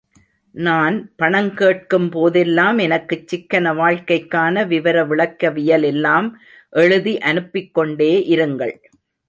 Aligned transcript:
நான் 0.55 0.95
பணம் 1.15 1.53
கேட்கும் 1.53 2.09
போதெல்லாம் 2.09 2.77
எனக்குச் 2.77 3.27
சிக்கன 3.27 3.73
வாழ்க்கைக்கான 3.73 4.67
விவர 4.67 5.05
விளக்கவியல் 5.05 5.83
எல்லாம் 5.83 6.29
எழுதி 6.69 7.17
அனுப்பிக்கொண்டே 7.17 8.11
இருங்கள். 8.35 8.75